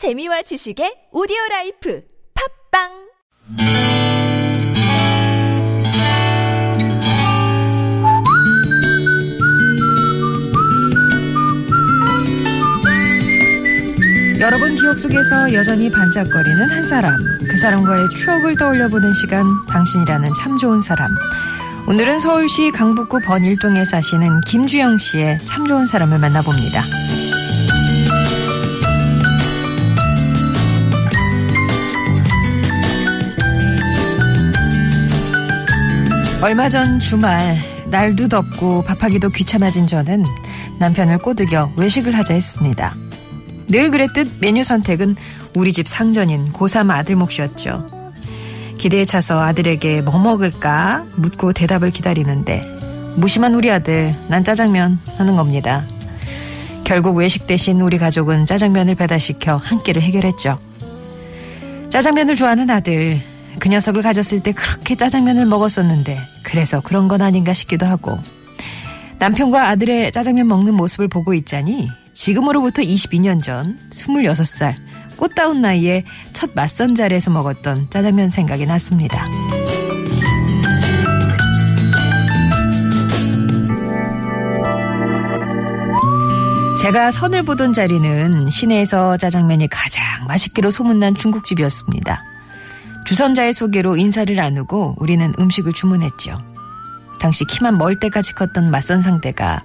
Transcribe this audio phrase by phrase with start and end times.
[0.00, 2.00] 재미와 지식의 오디오 라이프
[2.72, 2.88] 팟빵
[14.40, 17.18] 여러분 기억 속에서 여전히 반짝거리는 한 사람.
[17.46, 21.10] 그 사람과의 추억을 떠올려보는 시간, 당신이라는 참 좋은 사람.
[21.86, 27.09] 오늘은 서울시 강북구 번일동에 사시는 김주영 씨의 참 좋은 사람을 만나봅니다.
[36.42, 37.54] 얼마 전 주말
[37.90, 40.24] 날도 덥고 밥하기도 귀찮아진 저는
[40.78, 42.96] 남편을 꼬드겨 외식을 하자 했습니다.
[43.68, 45.16] 늘 그랬듯 메뉴 선택은
[45.54, 47.86] 우리 집 상전인 고3 아들 몫이었죠.
[48.78, 52.62] 기대에 차서 아들에게 뭐 먹을까 묻고 대답을 기다리는데
[53.16, 55.84] 무심한 우리 아들 난 짜장면 하는 겁니다.
[56.84, 60.58] 결국 외식 대신 우리 가족은 짜장면을 배달시켜 한 끼를 해결했죠.
[61.90, 63.20] 짜장면을 좋아하는 아들
[63.58, 68.18] 그 녀석을 가졌을 때 그렇게 짜장면을 먹었었는데 그래서 그런 건 아닌가 싶기도 하고
[69.18, 74.74] 남편과 아들의 짜장면 먹는 모습을 보고 있자니 지금으로부터 22년 전 26살
[75.16, 79.26] 꽃다운 나이에 첫 맞선 자리에서 먹었던 짜장면 생각이 났습니다.
[86.80, 92.29] 제가 선을 보던 자리는 시내에서 짜장면이 가장 맛있기로 소문난 중국집이었습니다.
[93.04, 96.38] 주선자의 소개로 인사를 나누고 우리는 음식을 주문했죠.
[97.20, 99.62] 당시 키만 멀 때까지 컸던 맞선 상대가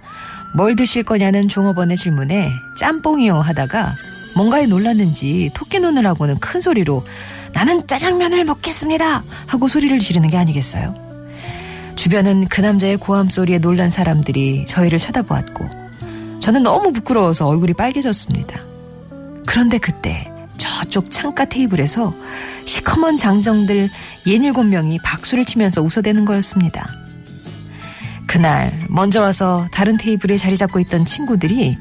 [0.54, 3.96] 뭘 드실 거냐는 종업원의 질문에 짬뽕이요 하다가
[4.36, 7.06] 뭔가에 놀랐는지 토끼 눈을 하고는 큰 소리로
[7.54, 10.94] 나는 짜장면을 먹겠습니다 하고 소리를 지르는 게 아니겠어요.
[11.96, 15.70] 주변은 그 남자의 고함 소리에 놀란 사람들이 저희를 쳐다보았고
[16.42, 18.60] 저는 너무 부끄러워서 얼굴이 빨개졌습니다.
[19.48, 20.30] 그런데 그때
[20.66, 22.14] 저쪽 창가 테이블에서
[22.66, 23.90] 시커먼 장정들
[24.26, 26.88] 예닐곱 명이 박수를 치면서 웃어대는 거였습니다.
[28.28, 31.78] 그날 먼저 와서 다른 테이블에 자리 잡고 있던 친구들이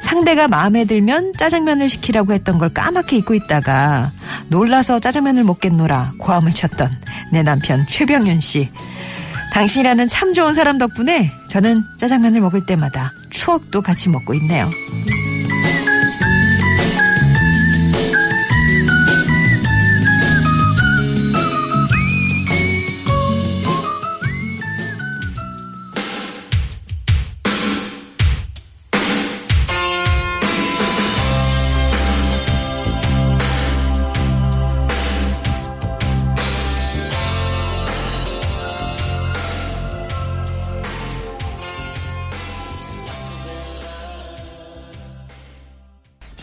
[0.00, 4.10] 상대가 마음에 들면 짜장면을 시키라고 했던 걸 까맣게 잊고 있다가
[4.48, 6.90] 놀라서 짜장면을 먹겠노라 고함을 쳤던
[7.32, 8.70] 내 남편 최병윤 씨.
[9.52, 14.70] 당신이라는 참 좋은 사람 덕분에 저는 짜장면을 먹을 때마다 추억도 같이 먹고 있네요.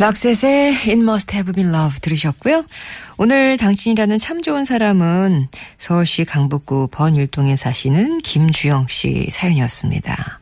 [0.04, 2.66] 락셋의 It Must Have Been Love 들으셨고요.
[3.16, 5.48] 오늘 당신이라는 참 좋은 사람은
[5.78, 10.42] 서울시 강북구 번일동에 사시는 김주영 씨 사연이었습니다.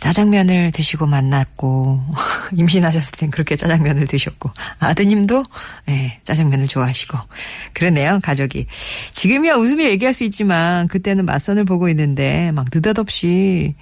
[0.00, 2.02] 짜장면을 드시고 만났고
[2.52, 5.44] 임신하셨을 땐 그렇게 짜장면을 드셨고 아드님도
[5.86, 7.16] 네, 짜장면을 좋아하시고
[7.72, 8.66] 그러네요 가족이
[9.12, 13.76] 지금이야 웃으며 얘기할 수 있지만 그때는 맞선을 보고 있는데 막 느닷없이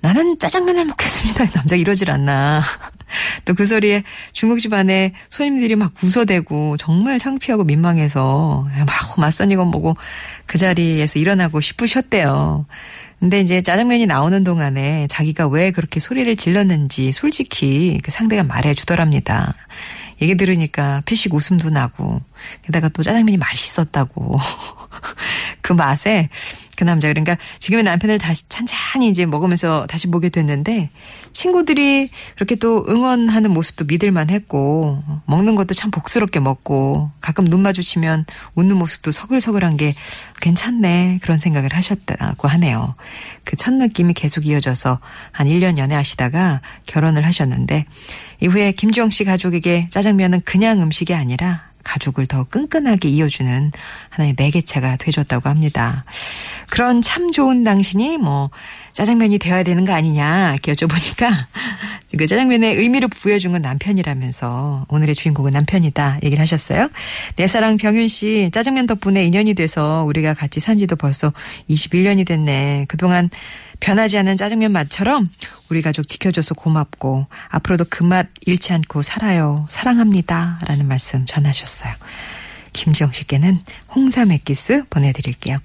[0.00, 1.46] 나는 짜장면을 먹겠습니다.
[1.58, 2.62] 남자 이러질 않나.
[3.44, 9.96] 또 그 소리에 중국집 안에 손님들이 막 웃어대고 정말 창피하고 민망해서 막 맞선 이건 보고
[10.46, 12.66] 그 자리에서 일어나고 싶으셨대요.
[13.18, 19.54] 근데 이제 짜장면이 나오는 동안에 자기가 왜 그렇게 소리를 질렀는지 솔직히 그 상대가 말해 주더랍니다.
[20.22, 22.20] 얘기 들으니까 피식 웃음도 나고
[22.62, 24.38] 게다가 또 짜장면이 맛있었다고
[25.62, 26.28] 그 맛에
[26.78, 30.88] 그 남자 그러니까 지금의 남편을 다시 찬찬히 이제 먹으면서 다시 보게 됐는데
[31.32, 38.24] 친구들이 그렇게 또 응원하는 모습도 믿을만 했고 먹는 것도 참 복스럽게 먹고 가끔 눈 마주치면
[38.54, 39.94] 웃는 모습도 서글서글한 게
[40.40, 42.94] 괜찮네 그런 생각을 하셨다고 하네요.
[43.44, 45.00] 그 첫 느낌이 계속 이어져서
[45.32, 47.84] 한 1년 연애하시다가 결혼을 하셨는데
[48.40, 53.72] 이후에 김주영 씨 가족에게 짜장면은 그냥 음식이 아니라 가족을 더 끈끈하게 이어주는
[54.10, 56.04] 하나의 매개체가 되줬다고 합니다.
[56.68, 58.50] 그런 참 좋은 당신이 뭐
[58.92, 61.30] 짜장면이 되어야 되는 거 아니냐 이렇게 여쭤보니까
[62.16, 66.88] 그 짜장면의 의미를 부여준 건 남편이라면서 오늘의 주인공은 남편이다 얘기를 하셨어요.
[67.36, 71.32] 내 사랑 병윤 씨 짜장면 덕분에 인연이 돼서 우리가 같이 산 지도 벌써
[71.70, 72.86] 21년이 됐네.
[72.88, 73.30] 그동안
[73.80, 75.30] 변하지 않는 짜장면 맛처럼
[75.68, 79.66] 우리 가족 지켜줘서 고맙고 앞으로도 그 맛 잃지 않고 살아요.
[79.68, 80.58] 사랑합니다.
[80.66, 81.92] 라는 말씀 전하셨어요.
[82.72, 83.60] 김지영 씨께는
[83.94, 85.58] 홍삼 액기스 보내드릴게요.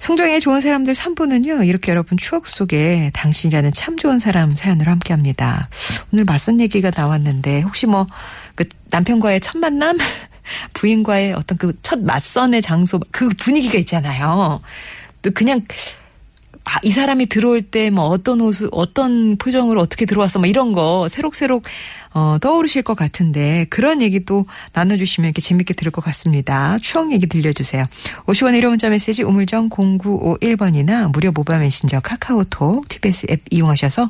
[0.00, 5.68] 성정의 좋은 사람들 3부는요, 이렇게 여러분 추억 속에 당신이라는 참 좋은 사람 사연으로 함께 합니다.
[6.10, 8.06] 오늘 맞선 얘기가 나왔는데, 혹시 뭐,
[8.54, 9.98] 그 남편과의 첫 만남?
[10.72, 14.62] 부인과의 어떤 그 첫 맞선의 장소, 그 분위기가 있잖아요.
[15.20, 15.60] 또 그냥,
[16.64, 21.08] 아, 이 사람이 들어올 때 뭐 어떤 옷, 어떤 표정으로 어떻게 들어왔어, 뭐 이런 거
[21.08, 21.64] 새록새록
[22.12, 26.76] 어, 떠오르실 것 같은데 그런 얘기도 나눠주시면 이렇게 재밌게 들을 것 같습니다.
[26.82, 27.84] 추억 얘기 들려주세요.
[28.26, 34.08] 50원의 1호 문자 메시지 우물정 0951번이나 무료 모바일 메신저 카카오톡 TBS 앱 이용하셔서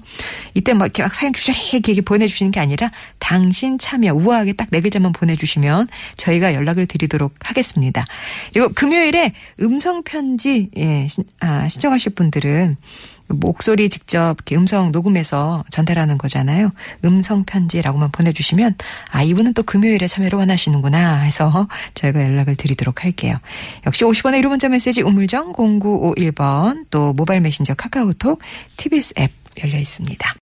[0.54, 4.80] 이때 막 이렇게 막 사연 주저리 이렇게 보내주시는 게 아니라 당신 참여 우아하게 딱 네
[4.80, 8.04] 글자만 보내주시면 저희가 연락을 드리도록 하겠습니다.
[8.52, 12.76] 그리고 금요일에 음성 편지 예, 신, 아, 신청하실 분들 은
[13.26, 16.70] 목소리 직접 이렇게 음성 녹음해서 전달하는 거잖아요.
[17.04, 18.74] 음성 편지라고만 보내주시면
[19.10, 23.36] 아 이분은 또 금요일에 참여를 원하시는구나 해서 저희가 연락을 드리도록 할게요.
[23.86, 28.40] 역시 50원의 1호 문자 메시지 우물정 0951번 또 모바일 메신저 카카오톡
[28.76, 29.30] TBS 앱
[29.62, 30.34] 열려 있습니다.